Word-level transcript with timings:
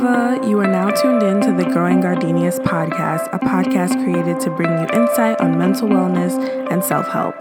You 0.00 0.58
are 0.60 0.66
now 0.66 0.88
tuned 0.88 1.22
in 1.22 1.42
to 1.42 1.52
the 1.52 1.70
Growing 1.70 2.00
Gardenias 2.00 2.58
podcast, 2.60 3.28
a 3.34 3.38
podcast 3.38 4.02
created 4.02 4.40
to 4.40 4.50
bring 4.50 4.70
you 4.70 4.86
insight 4.94 5.38
on 5.42 5.58
mental 5.58 5.88
wellness 5.88 6.32
and 6.70 6.82
self 6.82 7.06
help. 7.08 7.34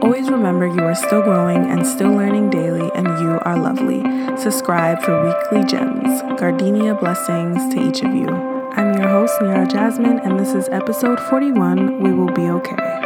Always 0.00 0.30
remember 0.30 0.68
you 0.68 0.80
are 0.82 0.94
still 0.94 1.22
growing 1.22 1.68
and 1.68 1.84
still 1.84 2.12
learning 2.12 2.50
daily, 2.50 2.88
and 2.94 3.08
you 3.18 3.40
are 3.42 3.58
lovely. 3.58 4.00
Subscribe 4.36 5.02
for 5.02 5.24
weekly 5.24 5.64
gems. 5.64 6.22
Gardenia 6.38 6.94
blessings 6.94 7.74
to 7.74 7.84
each 7.84 8.02
of 8.02 8.14
you. 8.14 8.28
I'm 8.28 8.96
your 8.96 9.08
host, 9.08 9.34
Niara 9.42 9.66
Jasmine, 9.66 10.20
and 10.20 10.38
this 10.38 10.54
is 10.54 10.68
episode 10.68 11.18
41 11.18 12.00
We 12.00 12.12
Will 12.12 12.32
Be 12.32 12.42
Okay. 12.42 13.03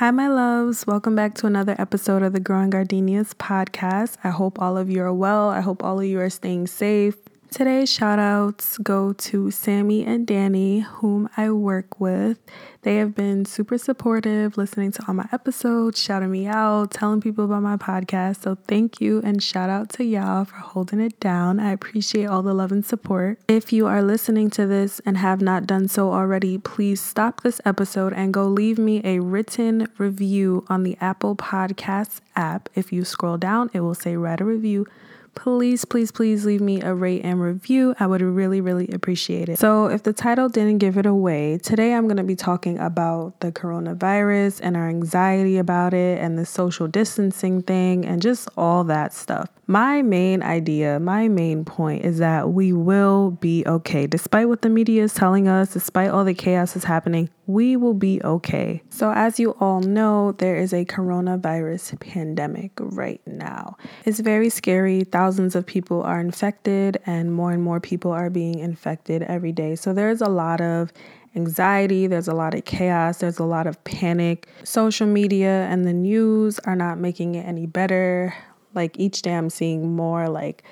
Hi, 0.00 0.10
my 0.10 0.28
loves. 0.28 0.86
Welcome 0.86 1.14
back 1.14 1.34
to 1.34 1.46
another 1.46 1.76
episode 1.78 2.22
of 2.22 2.32
the 2.32 2.40
Growing 2.40 2.70
Gardenias 2.70 3.34
podcast. 3.34 4.16
I 4.24 4.30
hope 4.30 4.58
all 4.58 4.78
of 4.78 4.88
you 4.88 5.02
are 5.02 5.12
well. 5.12 5.50
I 5.50 5.60
hope 5.60 5.84
all 5.84 6.00
of 6.00 6.06
you 6.06 6.18
are 6.20 6.30
staying 6.30 6.68
safe. 6.68 7.18
Today's 7.52 7.92
shout 7.92 8.20
outs 8.20 8.78
go 8.78 9.12
to 9.12 9.50
Sammy 9.50 10.04
and 10.06 10.24
Danny, 10.24 10.80
whom 10.80 11.28
I 11.36 11.50
work 11.50 11.98
with. 11.98 12.38
They 12.82 12.96
have 12.96 13.16
been 13.16 13.44
super 13.44 13.76
supportive, 13.76 14.56
listening 14.56 14.92
to 14.92 15.04
all 15.06 15.14
my 15.14 15.28
episodes, 15.32 16.00
shouting 16.00 16.30
me 16.30 16.46
out, 16.46 16.92
telling 16.92 17.20
people 17.20 17.44
about 17.46 17.62
my 17.62 17.76
podcast. 17.76 18.44
So 18.44 18.56
thank 18.68 19.00
you 19.00 19.20
and 19.24 19.42
shout 19.42 19.68
out 19.68 19.90
to 19.94 20.04
y'all 20.04 20.44
for 20.44 20.56
holding 20.58 21.00
it 21.00 21.18
down. 21.18 21.58
I 21.58 21.72
appreciate 21.72 22.26
all 22.26 22.42
the 22.42 22.54
love 22.54 22.70
and 22.70 22.86
support. 22.86 23.40
If 23.48 23.72
you 23.72 23.84
are 23.88 24.00
listening 24.00 24.48
to 24.50 24.68
this 24.68 25.00
and 25.04 25.18
have 25.18 25.42
not 25.42 25.66
done 25.66 25.88
so 25.88 26.12
already, 26.12 26.56
please 26.56 27.00
stop 27.00 27.42
this 27.42 27.60
episode 27.64 28.12
and 28.12 28.32
go 28.32 28.46
leave 28.46 28.78
me 28.78 29.02
a 29.04 29.18
written 29.18 29.88
review 29.98 30.64
on 30.68 30.84
the 30.84 30.96
Apple 31.00 31.34
Podcasts 31.34 32.20
app. 32.36 32.68
If 32.76 32.92
you 32.92 33.04
scroll 33.04 33.38
down, 33.38 33.70
it 33.72 33.80
will 33.80 33.96
say 33.96 34.16
write 34.16 34.40
a 34.40 34.44
review 34.44 34.86
please, 35.40 35.86
please, 35.86 36.12
please 36.12 36.44
leave 36.44 36.60
me 36.60 36.82
a 36.82 36.92
rate 36.92 37.22
and 37.24 37.40
review. 37.40 37.94
I 37.98 38.06
would 38.06 38.20
really, 38.20 38.60
really 38.60 38.88
appreciate 38.88 39.48
it. 39.48 39.58
So, 39.58 39.86
if 39.86 40.02
the 40.02 40.12
title 40.12 40.50
didn't 40.50 40.78
give 40.78 40.98
it 40.98 41.06
away, 41.06 41.56
today 41.56 41.94
I'm 41.94 42.04
going 42.04 42.18
to 42.18 42.22
be 42.22 42.36
talking 42.36 42.78
about 42.78 43.40
the 43.40 43.50
coronavirus 43.50 44.60
and 44.62 44.76
our 44.76 44.86
anxiety 44.86 45.56
about 45.56 45.94
it 45.94 46.20
and 46.20 46.36
the 46.36 46.44
social 46.44 46.88
distancing 46.88 47.62
thing 47.62 48.04
and 48.04 48.20
just 48.20 48.50
all 48.58 48.84
that 48.84 49.14
stuff. 49.14 49.48
My 49.66 50.02
main 50.02 50.42
idea, 50.42 51.00
my 51.00 51.28
main 51.28 51.64
point 51.64 52.04
is 52.04 52.18
that 52.18 52.50
we 52.50 52.74
will 52.74 53.30
be 53.30 53.64
okay. 53.66 54.06
Despite 54.06 54.48
what 54.48 54.60
the 54.60 54.68
media 54.68 55.04
is 55.04 55.14
telling 55.14 55.48
us, 55.48 55.72
despite 55.72 56.10
all 56.10 56.24
the 56.24 56.34
chaos 56.34 56.74
that's 56.74 56.84
happening, 56.84 57.30
we 57.52 57.76
will 57.76 57.94
be 57.94 58.20
okay. 58.22 58.82
So, 58.90 59.12
as 59.12 59.40
you 59.40 59.50
all 59.60 59.80
know, 59.80 60.32
there 60.32 60.56
is 60.56 60.72
a 60.72 60.84
coronavirus 60.84 61.98
pandemic 62.00 62.72
right 62.78 63.20
now. 63.26 63.76
It's 64.04 64.20
very 64.20 64.50
scary. 64.50 65.04
Thousands 65.04 65.54
of 65.54 65.66
people 65.66 66.02
are 66.02 66.20
infected, 66.20 66.98
and 67.06 67.32
more 67.32 67.52
and 67.52 67.62
more 67.62 67.80
people 67.80 68.12
are 68.12 68.30
being 68.30 68.58
infected 68.58 69.22
every 69.22 69.52
day. 69.52 69.74
So, 69.74 69.92
there's 69.92 70.20
a 70.20 70.28
lot 70.28 70.60
of 70.60 70.92
anxiety, 71.34 72.06
there's 72.06 72.28
a 72.28 72.34
lot 72.34 72.54
of 72.54 72.64
chaos, 72.64 73.18
there's 73.18 73.38
a 73.38 73.44
lot 73.44 73.66
of 73.66 73.82
panic. 73.84 74.48
Social 74.64 75.06
media 75.06 75.66
and 75.70 75.86
the 75.86 75.92
news 75.92 76.58
are 76.60 76.76
not 76.76 76.98
making 76.98 77.34
it 77.34 77.46
any 77.46 77.66
better. 77.66 78.34
Like 78.74 78.98
each 78.98 79.22
day, 79.22 79.34
I'm 79.34 79.50
seeing 79.50 79.96
more 79.96 80.28
like 80.28 80.62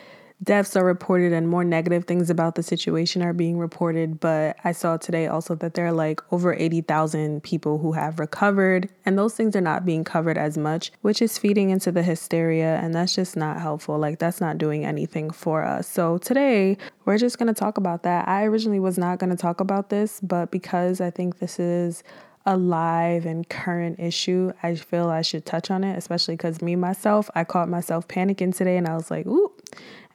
deaths 0.43 0.77
are 0.77 0.85
reported 0.85 1.33
and 1.33 1.49
more 1.49 1.65
negative 1.65 2.05
things 2.05 2.31
about 2.31 2.55
the 2.55 2.63
situation 2.63 3.23
are 3.23 3.33
being 3.33 3.59
reported. 3.59 4.21
But 4.21 4.57
I 4.65 4.73
saw 4.73 4.97
today 4.97 5.27
also 5.27 5.55
that 5.57 5.75
there 5.75 5.87
are 5.87 5.93
like 5.93 6.21
over 6.33 6.55
80,000 6.55 7.43
people 7.43 7.79
who 7.79 7.93
have 7.93 8.19
recovered, 8.19 8.89
and 9.05 9.19
those 9.19 9.35
things 9.35 9.57
are 9.57 9.61
not 9.61 9.85
being 9.85 10.05
covered 10.05 10.39
as 10.39 10.57
much, 10.57 10.93
which 11.03 11.21
is 11.21 11.39
feeding 11.39 11.71
into 11.71 11.91
the 11.91 12.03
hysteria. 12.03 12.77
And 12.77 12.95
that's 12.95 13.15
just 13.15 13.37
not 13.37 13.61
helpful. 13.61 13.99
Like, 13.99 14.19
that's 14.19 14.41
not 14.41 14.59
doing 14.59 14.85
anything 14.85 15.31
for 15.31 15.65
us. 15.65 15.89
So 15.89 16.19
today, 16.19 16.79
we're 17.05 17.19
just 17.19 17.39
going 17.39 17.53
to 17.53 17.59
talk 17.59 17.79
about 17.79 18.03
that. 18.05 18.29
I 18.29 18.45
originally 18.45 18.81
was 18.81 18.99
not 18.99 19.19
going 19.19 19.31
to 19.31 19.37
talk 19.37 19.61
about 19.61 19.91
this, 19.91 20.21
but 20.21 20.51
because 20.51 21.01
I 21.01 21.11
think 21.11 21.39
this 21.39 21.59
is 21.59 22.03
a 22.47 22.57
live 22.57 23.27
and 23.27 23.47
current 23.49 23.99
issue, 23.99 24.53
I 24.63 24.75
feel 24.77 25.09
I 25.09 25.21
should 25.23 25.45
touch 25.45 25.71
on 25.71 25.85
it, 25.85 25.99
especially 25.99 26.35
because 26.35 26.63
me 26.63 26.77
myself, 26.77 27.29
I 27.35 27.45
caught 27.45 27.69
myself 27.69 28.09
panicking 28.09 28.57
today 28.57 28.79
and 28.79 28.87
I 28.87 28.95
was 28.95 29.11
like, 29.11 29.27
ooh. 29.27 29.53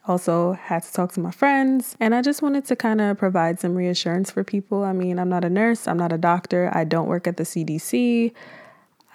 Also, 0.05 0.51
had 0.53 0.83
to 0.83 0.91
talk 0.91 1.13
to 1.13 1.21
my 1.21 1.31
friends, 1.31 1.95
and 1.99 2.13
I 2.13 2.21
just 2.21 2.41
wanted 2.41 2.65
to 2.65 2.75
kind 2.75 2.99
of 2.99 3.17
provide 3.17 3.61
some 3.61 3.73
reassurance 3.73 4.29
for 4.29 4.43
people. 4.43 4.83
I 4.83 4.91
mean, 4.91 5.17
I'm 5.17 5.29
not 5.29 5.45
a 5.45 5.49
nurse, 5.49 5.87
I'm 5.87 5.97
not 5.97 6.11
a 6.11 6.17
doctor, 6.17 6.69
I 6.73 6.83
don't 6.83 7.07
work 7.07 7.25
at 7.25 7.37
the 7.37 7.43
CDC, 7.43 8.33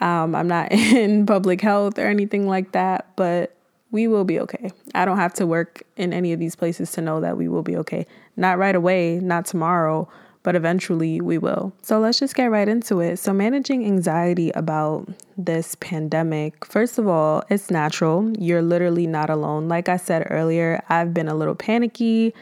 um, 0.01 0.35
I'm 0.35 0.49
not 0.49 0.73
in 0.73 1.27
public 1.27 1.61
health 1.61 1.99
or 1.99 2.07
anything 2.07 2.49
like 2.49 2.73
that, 2.73 3.09
but 3.17 3.55
we 3.91 4.07
will 4.07 4.25
be 4.25 4.41
okay. 4.41 4.71
I 4.95 5.05
don't 5.05 5.19
have 5.19 5.35
to 5.35 5.47
work 5.47 5.83
in 5.97 6.13
any 6.13 6.33
of 6.33 6.41
these 6.41 6.57
places 6.57 6.93
to 6.93 7.01
know 7.01 7.21
that 7.21 7.37
we 7.37 7.49
will 7.49 7.63
be 7.63 7.77
okay. 7.79 8.07
Not 8.37 8.59
right 8.59 8.75
away, 8.75 9.19
not 9.19 9.47
tomorrow, 9.47 10.09
but 10.49 10.57
eventually 10.57 11.21
we 11.21 11.37
will. 11.37 11.75
So 11.83 12.01
let's 12.01 12.19
just 12.19 12.35
get 12.35 12.47
right 12.47 12.67
into 12.67 13.01
it. 13.01 13.19
So, 13.19 13.35
managing 13.35 13.85
anxiety 13.85 14.49
about 14.53 15.07
this 15.37 15.75
pandemic, 15.75 16.65
first 16.65 16.97
of 16.99 17.07
all, 17.07 17.45
it's 17.51 17.71
natural. 17.71 18.33
You're 18.39 18.63
literally 18.63 19.07
not 19.07 19.29
alone. 19.29 19.69
Like 19.69 19.91
I 19.91 19.99
said 19.99 20.27
earlier, 20.31 20.83
I've 20.89 21.13
been 21.13 21.29
a 21.29 21.35
little 21.35 21.55
panicky, 21.55 22.33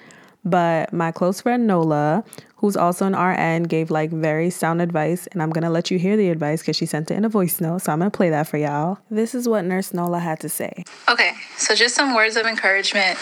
but 0.45 0.93
my 0.93 1.11
close 1.11 1.41
friend 1.41 1.67
Nola, 1.67 2.23
who's 2.57 2.77
also 2.77 3.07
an 3.07 3.15
RN, 3.15 3.65
gave 3.65 3.91
like 3.91 4.11
very 4.11 4.51
sound 4.51 4.81
advice. 4.81 5.27
And 5.29 5.43
I'm 5.43 5.51
gonna 5.51 5.71
let 5.71 5.91
you 5.91 5.99
hear 5.99 6.17
the 6.17 6.31
advice 6.31 6.61
because 6.63 6.77
she 6.77 6.87
sent 6.87 7.11
it 7.11 7.15
in 7.15 7.25
a 7.25 7.29
voice 7.29 7.61
note. 7.61 7.83
So 7.83 7.93
I'm 7.93 7.99
gonna 7.99 8.11
play 8.11 8.31
that 8.31 8.49
for 8.49 8.57
y'all. 8.57 8.99
This 9.11 9.35
is 9.35 9.49
what 9.49 9.65
Nurse 9.65 9.93
Nola 9.93 10.19
had 10.19 10.41
to 10.41 10.49
say. 10.49 10.85
Okay, 11.09 11.33
so 11.57 11.75
just 11.75 11.95
some 11.95 12.15
words 12.15 12.37
of 12.37 12.47
encouragement. 12.47 13.19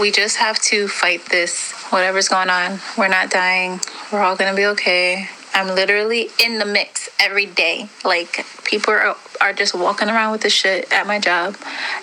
We 0.00 0.10
just 0.10 0.36
have 0.36 0.58
to 0.62 0.88
fight 0.88 1.24
this, 1.30 1.72
whatever's 1.90 2.28
going 2.28 2.50
on. 2.50 2.78
We're 2.96 3.08
not 3.08 3.30
dying. 3.30 3.80
We're 4.12 4.22
all 4.22 4.36
gonna 4.36 4.56
be 4.56 4.66
okay. 4.66 5.28
I'm 5.52 5.66
literally 5.68 6.28
in 6.42 6.58
the 6.58 6.66
mix 6.66 7.08
every 7.18 7.46
day. 7.46 7.88
Like 8.04 8.46
people 8.64 8.94
are, 8.94 9.16
are 9.40 9.52
just 9.52 9.74
walking 9.74 10.08
around 10.08 10.32
with 10.32 10.42
the 10.42 10.50
shit 10.50 10.90
at 10.92 11.06
my 11.06 11.18
job. 11.18 11.56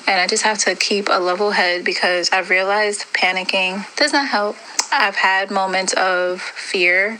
And 0.05 0.19
I 0.19 0.27
just 0.27 0.43
have 0.43 0.57
to 0.59 0.75
keep 0.75 1.07
a 1.09 1.19
level 1.19 1.51
head 1.51 1.85
because 1.85 2.29
I've 2.31 2.49
realized 2.49 3.05
panicking 3.13 3.85
does 3.95 4.11
not 4.11 4.27
help. 4.27 4.57
I've 4.91 5.15
had 5.15 5.51
moments 5.51 5.93
of 5.93 6.41
fear 6.41 7.19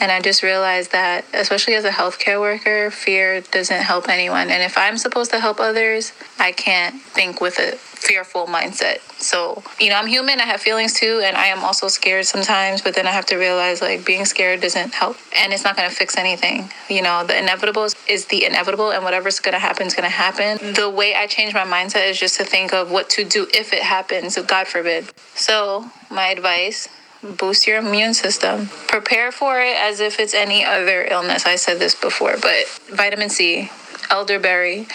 and 0.00 0.12
I 0.12 0.20
just 0.20 0.42
realized 0.42 0.92
that, 0.92 1.24
especially 1.34 1.74
as 1.74 1.84
a 1.84 1.90
healthcare 1.90 2.40
worker, 2.40 2.90
fear 2.90 3.40
doesn't 3.40 3.82
help 3.82 4.08
anyone. 4.08 4.48
And 4.48 4.62
if 4.62 4.78
I'm 4.78 4.96
supposed 4.96 5.32
to 5.32 5.40
help 5.40 5.58
others, 5.58 6.12
I 6.38 6.52
can't 6.52 7.00
think 7.00 7.40
with 7.40 7.58
a 7.58 7.76
fearful 7.76 8.46
mindset. 8.46 9.00
So, 9.20 9.64
you 9.80 9.90
know, 9.90 9.96
I'm 9.96 10.06
human, 10.06 10.38
I 10.40 10.44
have 10.44 10.60
feelings 10.60 10.94
too, 10.94 11.20
and 11.24 11.36
I 11.36 11.46
am 11.46 11.64
also 11.64 11.88
scared 11.88 12.26
sometimes, 12.26 12.80
but 12.80 12.94
then 12.94 13.08
I 13.08 13.10
have 13.10 13.26
to 13.26 13.36
realize 13.36 13.82
like 13.82 14.06
being 14.06 14.24
scared 14.24 14.60
doesn't 14.60 14.94
help 14.94 15.16
and 15.36 15.52
it's 15.52 15.64
not 15.64 15.76
going 15.76 15.88
to 15.88 15.94
fix 15.94 16.16
anything. 16.16 16.70
You 16.88 17.02
know, 17.02 17.24
the 17.24 17.36
inevitable 17.36 17.88
is 18.06 18.26
the 18.26 18.44
inevitable, 18.44 18.92
and 18.92 19.02
whatever's 19.02 19.40
going 19.40 19.54
to 19.54 19.58
happen 19.58 19.88
is 19.88 19.94
going 19.94 20.08
to 20.08 20.16
happen. 20.16 20.74
The 20.74 20.88
way 20.88 21.16
I 21.16 21.26
change 21.26 21.54
my 21.54 21.64
mindset 21.64 22.08
is 22.08 22.20
just 22.20 22.36
to 22.38 22.44
think 22.44 22.72
of 22.72 22.92
what 22.92 23.10
to 23.10 23.24
do 23.24 23.48
if 23.52 23.72
it 23.72 23.82
happens, 23.82 24.38
God 24.46 24.68
forbid. 24.68 25.12
So, 25.34 25.90
my 26.08 26.28
advice 26.28 26.88
boost 27.22 27.66
your 27.66 27.78
immune 27.78 28.14
system. 28.14 28.68
Prepare 28.86 29.32
for 29.32 29.60
it 29.60 29.76
as 29.76 30.00
if 30.00 30.18
it's 30.20 30.34
any 30.34 30.64
other 30.64 31.04
illness. 31.04 31.46
I 31.46 31.56
said 31.56 31.78
this 31.78 31.94
before, 31.94 32.36
but 32.40 32.68
vitamin 32.90 33.30
C, 33.30 33.70
elderberry, 34.10 34.86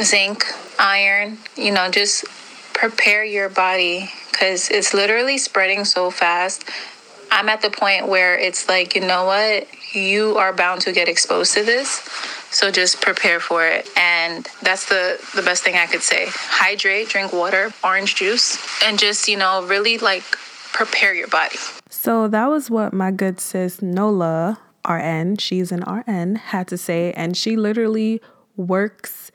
zinc, 0.00 0.44
iron, 0.78 1.38
you 1.56 1.72
know, 1.72 1.90
just 1.90 2.24
prepare 2.72 3.24
your 3.24 3.48
body 3.48 4.10
because 4.30 4.70
it's 4.70 4.94
literally 4.94 5.38
spreading 5.38 5.84
so 5.84 6.10
fast. 6.10 6.64
I'm 7.30 7.48
at 7.48 7.62
the 7.62 7.70
point 7.70 8.08
where 8.08 8.38
it's 8.38 8.68
like, 8.68 8.94
you 8.94 9.00
know 9.00 9.24
what? 9.24 9.66
You 9.94 10.36
are 10.36 10.52
bound 10.52 10.82
to 10.82 10.92
get 10.92 11.08
exposed 11.08 11.54
to 11.54 11.62
this. 11.62 12.06
So 12.50 12.70
just 12.70 13.00
prepare 13.00 13.40
for 13.40 13.66
it. 13.66 13.88
And 13.96 14.46
that's 14.60 14.86
the, 14.86 15.18
the 15.34 15.40
best 15.42 15.64
thing 15.64 15.76
I 15.76 15.86
could 15.86 16.02
say. 16.02 16.26
Hydrate, 16.28 17.08
drink 17.08 17.32
water, 17.32 17.72
orange 17.82 18.16
juice, 18.16 18.58
and 18.84 18.98
just, 18.98 19.28
you 19.28 19.38
know, 19.38 19.64
really 19.64 19.96
like 19.96 20.24
prepare 20.84 21.14
your 21.14 21.28
body. 21.28 21.56
So 21.88 22.26
that 22.28 22.48
was 22.48 22.70
what 22.70 22.92
my 22.92 23.10
good 23.12 23.40
sis 23.40 23.80
Nola, 23.82 24.58
RN, 24.88 25.36
she's 25.36 25.70
an 25.70 25.82
RN, 25.82 26.36
had 26.36 26.66
to 26.68 26.76
say. 26.76 27.12
And 27.12 27.36
she 27.36 27.56
literally 27.56 28.20
works 28.56 29.30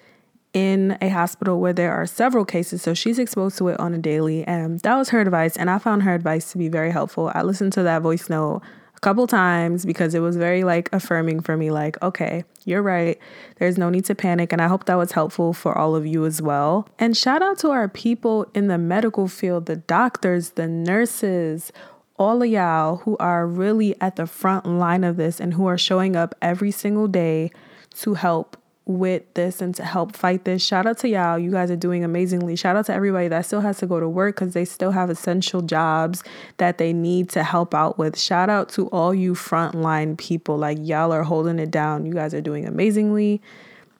in 0.53 0.97
a 1.01 1.09
hospital 1.09 1.59
where 1.59 1.73
there 1.73 1.94
are 1.94 2.05
several 2.05 2.44
cases. 2.44 2.81
So 2.81 2.94
she's 2.94 3.17
exposed 3.17 3.57
to 3.59 3.69
it 3.69 3.79
on 3.79 3.94
a 3.94 3.97
daily. 3.97 4.44
And 4.44 4.79
that 4.81 4.95
was 4.97 5.09
her 5.09 5.21
advice. 5.21 5.55
And 5.55 5.69
I 5.69 5.77
found 5.77 6.03
her 6.03 6.13
advice 6.13 6.51
to 6.51 6.57
be 6.57 6.67
very 6.67 6.91
helpful. 6.91 7.31
I 7.33 7.44
listened 7.44 7.73
to 7.73 7.83
that 7.83 8.01
voice 8.01 8.29
note 8.29 8.61
a 8.97 8.99
couple 8.99 9.25
times 9.27 9.85
because 9.85 10.13
it 10.13 10.19
was 10.19 10.35
very 10.35 10.63
like 10.63 10.89
affirming 10.91 11.39
for 11.39 11.55
me 11.55 11.71
like 11.71 12.01
okay 12.01 12.44
you're 12.67 12.83
right. 12.83 13.17
There's 13.59 13.77
no 13.77 13.89
need 13.89 14.03
to 14.05 14.15
panic. 14.15 14.51
And 14.51 14.61
i 14.61 14.67
hope 14.67 14.85
that 14.85 14.95
was 14.95 15.13
helpful 15.13 15.53
for 15.53 15.75
all 15.75 15.95
of 15.95 16.05
you 16.05 16.25
as 16.25 16.41
well. 16.41 16.88
And 16.99 17.15
shout 17.15 17.41
out 17.41 17.57
to 17.59 17.69
our 17.69 17.88
people 17.88 18.45
in 18.53 18.67
the 18.67 18.77
medical 18.77 19.29
field 19.29 19.65
the 19.65 19.77
doctors 19.77 20.51
the 20.51 20.67
nurses 20.67 21.71
all 22.19 22.41
of 22.41 22.49
y'all 22.49 22.97
who 22.97 23.15
are 23.17 23.47
really 23.47 23.99
at 24.01 24.15
the 24.15 24.27
front 24.27 24.65
line 24.65 25.03
of 25.03 25.17
this 25.17 25.39
and 25.39 25.53
who 25.53 25.67
are 25.67 25.77
showing 25.77 26.15
up 26.15 26.35
every 26.41 26.71
single 26.71 27.07
day 27.07 27.51
to 27.94 28.15
help 28.15 28.57
with 28.88 29.24
this 29.34 29.62
and 29.62 29.75
to 29.75 29.84
help 29.84 30.16
fight 30.16 30.45
this. 30.45 30.66
Shout 30.66 30.86
out 30.86 30.98
to 31.00 31.10
y'all. 31.10 31.38
You 31.38 31.51
guys 31.51 31.69
are 31.69 31.75
doing 31.75 32.04
amazingly. 32.04 32.56
Shout 32.56 32.75
out 32.75 32.86
to 32.88 32.94
everybody 32.94 33.28
that 33.28 33.45
still 33.45 33.62
has 33.62 33.78
to 33.80 33.86
go 33.86 34.00
to 34.00 34.07
work 34.07 34.36
because 34.36 34.54
they 34.54 34.66
still 34.66 34.92
have 34.92 35.10
essential 35.10 35.62
jobs 35.62 36.24
that 36.57 36.78
they 36.78 36.94
need 36.94 37.30
to 37.30 37.44
help 37.44 37.75
out 37.75 37.98
with. 37.98 38.18
Shout 38.18 38.50
out 38.50 38.69
to 38.69 38.88
all 38.88 39.13
you 39.13 39.34
frontline 39.34 40.18
people. 40.18 40.57
Like, 40.57 40.78
y'all 40.81 41.12
are 41.12 41.24
holding 41.24 41.60
it 41.60 41.69
down. 41.69 42.06
You 42.06 42.13
guys 42.13 42.34
are 42.34 42.42
doing 42.42 42.66
amazingly. 42.66 43.42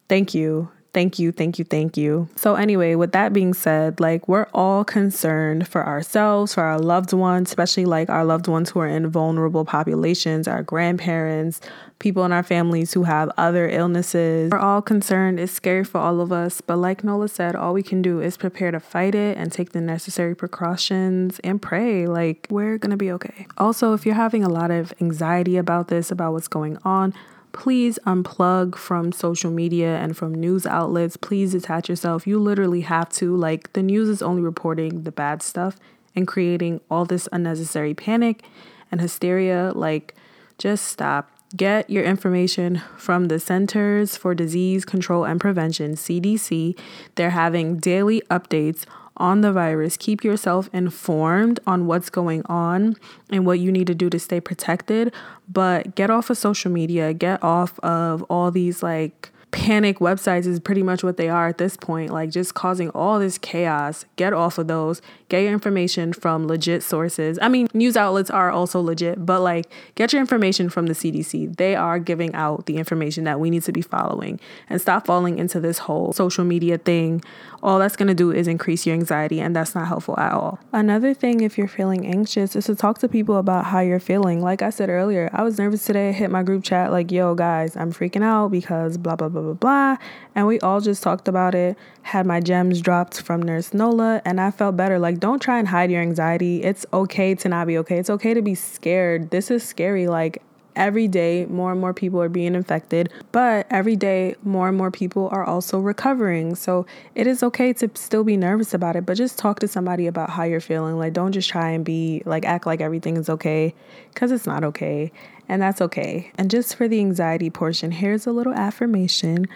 Thank 0.07 0.34
you. 0.34 0.69
Thank 0.97 1.19
you, 1.19 1.31
thank 1.31 1.59
you, 1.59 1.63
thank 1.63 1.95
you. 1.95 2.27
So, 2.38 2.55
anyway, 2.55 2.95
with 2.95 3.11
that 3.11 3.31
being 3.31 3.53
said, 3.53 3.99
like 3.99 4.27
we're 4.27 4.47
all 4.51 4.83
concerned 4.83 5.67
for 5.67 5.85
ourselves, 5.85 6.55
for 6.55 6.63
our 6.63 6.79
loved 6.79 7.13
ones, 7.13 7.51
especially 7.51 7.85
like 7.85 8.09
our 8.09 8.25
loved 8.25 8.47
ones 8.47 8.71
who 8.71 8.79
are 8.79 8.88
in 8.88 9.07
vulnerable 9.07 9.63
populations, 9.63 10.47
our 10.47 10.63
grandparents, 10.63 11.61
people 11.99 12.25
in 12.25 12.31
our 12.31 12.41
families 12.41 12.94
who 12.94 13.03
have 13.03 13.29
other 13.38 13.69
illnesses. 13.69 14.49
We're 14.51 14.57
all 14.57 14.81
concerned. 14.81 15.39
It's 15.39 15.51
scary 15.51 15.83
for 15.83 15.99
all 15.99 16.19
of 16.19 16.31
us. 16.31 16.61
But, 16.61 16.77
like 16.77 17.03
Nola 17.03 17.27
said, 17.27 17.55
all 17.55 17.73
we 17.73 17.83
can 17.83 18.01
do 18.01 18.19
is 18.19 18.35
prepare 18.35 18.71
to 18.71 18.79
fight 18.79 19.13
it 19.13 19.38
and 19.38 19.51
take 19.51 19.73
the 19.73 19.81
necessary 19.81 20.35
precautions 20.35 21.38
and 21.44 21.61
pray. 21.61 22.07
Like, 22.07 22.47
we're 22.49 22.79
gonna 22.79 22.97
be 22.97 23.11
okay. 23.11 23.45
Also, 23.59 23.94
if 23.94 24.03
you're 24.03 24.15
having 24.15 24.44
a 24.44 24.49
lot 24.49 24.71
of 24.71 24.95
anxiety 24.99 25.57
about 25.57 25.89
this, 25.89 26.09
about 26.09 26.33
what's 26.33 26.47
going 26.47 26.79
on, 26.83 27.13
please 27.51 27.99
unplug 28.05 28.75
from 28.75 29.11
social 29.11 29.51
media 29.51 29.97
and 29.97 30.15
from 30.15 30.33
news 30.33 30.65
outlets. 30.65 31.17
Please 31.17 31.51
detach 31.51 31.89
yourself. 31.89 32.27
You 32.27 32.39
literally 32.39 32.81
have 32.81 33.09
to. 33.13 33.35
Like, 33.35 33.73
the 33.73 33.83
news 33.83 34.09
is 34.09 34.21
only 34.21 34.41
reporting 34.41 35.03
the 35.03 35.11
bad 35.11 35.41
stuff 35.41 35.77
and 36.15 36.27
creating 36.27 36.81
all 36.89 37.05
this 37.05 37.27
unnecessary 37.31 37.94
panic 37.94 38.44
and 38.91 39.01
hysteria. 39.01 39.71
Like, 39.75 40.15
just 40.57 40.85
stop. 40.85 41.31
Get 41.55 41.89
your 41.89 42.03
information 42.03 42.81
from 42.97 43.29
the 43.29 43.39
Centers 43.39 44.17
for 44.17 44.35
Disease 44.35 44.83
Control 44.83 45.23
and 45.23 45.39
Prevention, 45.39 45.94
CDC. 45.94 46.77
They're 47.15 47.29
having 47.29 47.77
daily 47.77 48.21
updates 48.29 48.85
on 49.18 49.42
the 49.42 49.52
virus. 49.52 49.98
Keep 49.98 50.24
yourself 50.24 50.69
informed 50.74 51.60
on 51.68 51.86
what's 51.86 52.10
going 52.10 52.44
on 52.46 52.96
and 53.30 53.46
what 53.46 53.60
you 53.60 53.72
need 53.72 53.88
to 53.88 53.96
do 53.96 54.10
to 54.10 54.19
stay 54.19 54.40
protected. 54.40 55.14
But 55.52 55.96
get 55.96 56.10
off 56.10 56.30
of 56.30 56.38
social 56.38 56.72
media, 56.72 57.14
get 57.14 57.44
off 57.44 57.80
of 57.80 58.24
all 58.24 58.52
these 58.52 58.81
like 58.81 59.31
panic 59.51 59.99
websites 59.99 60.45
is 60.45 60.59
pretty 60.59 60.83
much 60.83 61.03
what 61.03 61.17
they 61.17 61.29
are 61.29 61.47
at 61.47 61.57
this 61.57 61.77
point, 61.77 62.11
like 62.11 62.29
just 62.29 62.53
causing 62.53 62.89
all 62.89 63.19
this 63.19 63.38
chaos. 63.38 64.05
Get 64.15 64.33
off 64.33 64.57
of 64.57 64.67
those. 64.67 65.01
Get 65.29 65.44
your 65.44 65.53
information 65.53 66.13
from 66.13 66.47
legit 66.47 66.83
sources. 66.83 67.39
I 67.41 67.49
mean, 67.49 67.67
news 67.73 67.97
outlets 67.97 68.29
are 68.29 68.49
also 68.49 68.79
legit, 68.81 69.25
but 69.25 69.41
like 69.41 69.69
get 69.95 70.13
your 70.13 70.21
information 70.21 70.69
from 70.69 70.88
the 70.88 70.94
CDC. 70.94 71.57
They 71.57 71.75
are 71.75 71.99
giving 71.99 72.33
out 72.33 72.65
the 72.65 72.77
information 72.77 73.23
that 73.25 73.39
we 73.39 73.49
need 73.49 73.63
to 73.63 73.71
be 73.71 73.81
following 73.81 74.39
and 74.69 74.81
stop 74.81 75.05
falling 75.05 75.38
into 75.38 75.59
this 75.59 75.79
whole 75.79 76.13
social 76.13 76.45
media 76.45 76.77
thing. 76.77 77.21
All 77.63 77.79
that's 77.79 77.95
going 77.95 78.07
to 78.07 78.13
do 78.13 78.31
is 78.31 78.47
increase 78.47 78.85
your 78.85 78.94
anxiety, 78.94 79.41
and 79.41 79.55
that's 79.55 79.73
not 79.73 79.88
helpful 79.88 80.17
at 80.19 80.31
all. 80.31 80.59
Another 80.71 81.13
thing, 81.13 81.41
if 81.41 81.57
you're 81.57 81.67
feeling 81.67 82.05
anxious, 82.05 82.55
is 82.55 82.65
to 82.65 82.75
talk 82.75 82.99
to 82.99 83.09
people 83.09 83.38
about 83.38 83.65
how 83.65 83.79
you're 83.79 83.99
feeling. 83.99 84.41
Like 84.41 84.61
I 84.61 84.69
said 84.69 84.89
earlier, 84.89 85.29
I 85.33 85.41
was 85.44 85.57
nervous 85.57 85.83
today. 85.83 86.11
Hit 86.11 86.29
my 86.29 86.44
group 86.44 86.63
chat, 86.63 86.91
like, 86.91 87.11
yo, 87.11 87.33
guys, 87.33 87.75
I'm 87.75 87.91
freaking 87.91 88.23
out 88.23 88.51
because 88.51 88.97
blah, 88.97 89.15
blah, 89.15 89.29
blah, 89.29 89.46
blah, 89.53 89.95
blah. 89.95 89.97
And 90.35 90.47
we 90.47 90.59
all 90.59 90.81
just 90.81 91.03
talked 91.03 91.27
about 91.27 91.55
it, 91.55 91.77
had 92.03 92.25
my 92.25 92.39
gems 92.39 92.81
dropped 92.81 93.21
from 93.21 93.41
Nurse 93.41 93.73
Nola, 93.73 94.21
and 94.25 94.39
I 94.39 94.51
felt 94.51 94.77
better. 94.77 94.99
Like, 94.99 95.19
don't 95.19 95.41
try 95.41 95.59
and 95.59 95.67
hide 95.67 95.91
your 95.91 96.01
anxiety. 96.01 96.63
It's 96.63 96.85
okay 96.94 97.35
to 97.35 97.49
not 97.49 97.67
be 97.67 97.77
okay. 97.79 97.97
It's 97.97 98.09
okay 98.09 98.33
to 98.33 98.41
be 98.41 98.55
scared. 98.55 99.31
This 99.31 99.51
is 99.51 99.63
scary. 99.63 100.07
Like, 100.07 100.41
every 100.77 101.07
day 101.07 101.45
more 101.47 101.71
and 101.71 101.81
more 101.81 101.94
people 101.94 102.21
are 102.21 102.29
being 102.29 102.56
infected, 102.56 103.12
but 103.31 103.68
every 103.69 103.95
day 103.95 104.35
more 104.44 104.69
and 104.69 104.77
more 104.77 104.91
people 104.91 105.27
are 105.31 105.44
also 105.44 105.79
recovering. 105.79 106.56
So 106.56 106.85
it 107.15 107.27
is 107.27 107.44
okay 107.44 107.74
to 107.74 107.89
still 107.95 108.24
be 108.24 108.38
nervous 108.38 108.74
about 108.74 108.95
it, 108.95 109.06
but 109.06 109.18
just 109.18 109.38
talk 109.38 109.59
to 109.59 109.68
somebody 109.68 110.07
about 110.07 110.29
how 110.29 110.44
you're 110.44 110.62
feeling. 110.62 110.97
Like, 110.97 111.13
don't 111.13 111.31
just 111.31 111.50
try 111.50 111.71
and 111.71 111.83
be 111.83 112.21
like, 112.25 112.45
act 112.45 112.65
like 112.65 112.79
everything 112.79 113.18
is 113.18 113.29
okay 113.29 113.74
because 114.13 114.31
it's 114.31 114.45
not 114.45 114.63
okay. 114.63 115.12
And 115.50 115.62
that's 115.62 115.81
okay. 115.81 116.31
And 116.35 116.50
just 116.51 116.75
for 116.75 116.88
the 116.88 117.00
anxiety 117.00 117.50
portion, 117.50 117.91
here's 117.91 118.27
a 118.27 118.31
little 118.31 118.53
affirmation 118.53 119.47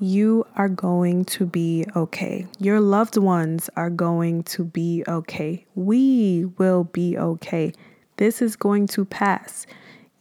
you 0.00 0.44
are 0.56 0.68
going 0.68 1.24
to 1.24 1.46
be 1.46 1.84
okay. 1.94 2.46
Your 2.58 2.80
loved 2.80 3.16
ones 3.16 3.70
are 3.76 3.90
going 3.90 4.42
to 4.44 4.64
be 4.64 5.04
okay. 5.06 5.64
We 5.76 6.46
will 6.58 6.84
be 6.84 7.16
okay. 7.16 7.72
This 8.16 8.42
is 8.42 8.56
going 8.56 8.88
to 8.88 9.04
pass. 9.04 9.66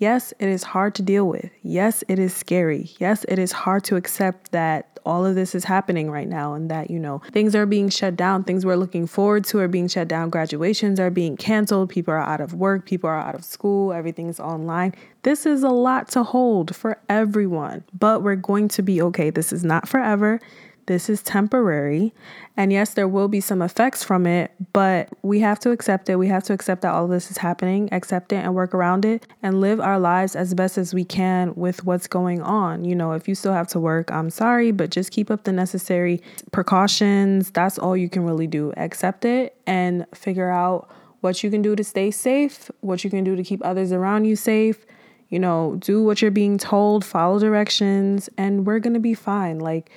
Yes, 0.03 0.33
it 0.38 0.50
is 0.50 0.63
hard 0.63 0.95
to 0.95 1.01
deal 1.01 1.25
with. 1.29 1.50
Yes, 1.61 2.03
it 2.09 2.19
is 2.19 2.35
scary. 2.35 2.91
Yes, 3.00 3.23
it 3.29 3.39
is 3.39 3.53
hard 3.53 3.85
to 3.85 3.95
accept 3.95 4.51
that 4.51 5.00
all 5.05 5.25
of 5.25 5.35
this 5.35 5.55
is 5.55 5.63
happening 5.63 6.11
right 6.11 6.27
now 6.27 6.55
and 6.55 6.69
that, 6.69 6.91
you 6.91 7.00
know, 7.00 7.21
things 7.31 7.55
are 7.55 7.65
being 7.65 7.88
shut 7.88 8.17
down. 8.17 8.44
Things 8.44 8.65
we're 8.65 8.75
looking 8.75 9.07
forward 9.07 9.45
to 9.45 9.59
are 9.59 9.69
being 9.69 9.88
shut 9.88 10.09
down. 10.09 10.29
Graduations 10.29 11.00
are 11.00 11.09
being 11.09 11.38
canceled. 11.38 11.89
People 11.89 12.13
are 12.13 12.19
out 12.19 12.41
of 12.41 12.53
work. 12.53 12.85
People 12.85 13.09
are 13.09 13.17
out 13.17 13.33
of 13.33 13.45
school. 13.45 13.94
Everything's 13.94 14.41
online. 14.41 14.94
This 15.21 15.45
is 15.45 15.63
a 15.63 15.69
lot 15.69 16.09
to 16.09 16.23
hold 16.23 16.75
for 16.75 16.99
everyone, 17.07 17.85
but 17.97 18.23
we're 18.23 18.35
going 18.35 18.67
to 18.67 18.81
be 18.81 19.01
okay. 19.03 19.29
This 19.29 19.53
is 19.53 19.63
not 19.63 19.88
forever. 19.88 20.41
This 20.85 21.09
is 21.09 21.24
temporary. 21.24 22.13
And 22.57 22.71
yes, 22.71 22.94
there 22.94 23.07
will 23.07 23.27
be 23.27 23.39
some 23.39 23.62
effects 23.62 24.03
from 24.03 24.27
it, 24.27 24.51
but 24.74 25.09
we 25.21 25.39
have 25.39 25.59
to 25.59 25.71
accept 25.71 26.09
it. 26.09 26.18
We 26.18 26.27
have 26.27 26.44
to 26.44 26.53
accept 26.53 26.81
that 26.81 26.94
all 26.94 27.07
this 27.07 27.31
is 27.31 27.38
happening, 27.38 27.89
accept 27.91 28.33
it 28.33 28.38
and 28.38 28.53
work 28.53 28.74
around 28.74 29.06
it 29.06 29.25
and 29.41 29.62
live 29.62 29.80
our 29.80 30.00
lives 30.00 30.35
as 30.35 30.53
best 30.53 30.77
as 30.77 30.94
we 30.94 31.03
can 31.06 31.56
with 31.56 31.85
what's 31.85 32.07
going 32.07 32.41
on. 32.41 32.85
You 32.85 32.95
know, 32.95 33.13
if 33.13 33.27
you 33.27 33.35
still 33.35 33.53
have 33.53 33.68
to 33.69 33.80
work, 33.80 34.12
I'm 34.12 34.30
sorry, 34.30 34.71
but 34.71 34.89
just 34.89 35.12
keep 35.12 35.31
up 35.31 35.45
the 35.45 35.53
necessary 35.53 36.21
precautions. 36.51 37.51
That's 37.51 37.80
all 37.80 37.97
you 37.97 38.09
can 38.09 38.24
really 38.24 38.47
do. 38.47 38.74
Accept 38.77 39.25
it 39.25 39.57
and 39.65 40.06
figure 40.13 40.50
out 40.50 40.89
what 41.21 41.41
you 41.41 41.50
can 41.50 41.62
do 41.62 41.75
to 41.75 41.83
stay 41.83 42.12
safe, 42.12 42.69
what 42.81 43.03
you 43.03 43.09
can 43.09 43.24
do 43.24 43.35
to 43.35 43.44
keep 43.44 43.65
others 43.65 43.94
around 43.94 44.25
you 44.25 44.35
safe. 44.35 44.85
You 45.30 45.39
know, 45.39 45.77
do 45.80 46.03
what 46.03 46.21
you're 46.21 46.30
being 46.30 46.59
told, 46.59 47.03
follow 47.03 47.39
directions, 47.39 48.30
and 48.38 48.68
we're 48.68 48.80
to 48.81 49.00
be 49.00 49.15
fine. 49.15 49.57
Like, 49.57 49.89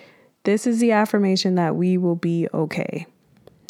this 0.47 0.65
is 0.65 0.79
the 0.79 0.93
affirmation 0.93 1.57
that 1.57 1.75
we 1.75 1.99
will 1.99 2.15
be 2.15 2.47
okay. 2.55 3.05